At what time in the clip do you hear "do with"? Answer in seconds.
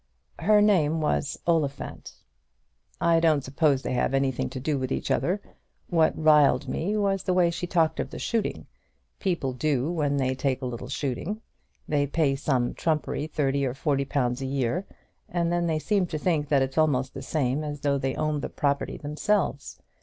4.59-4.91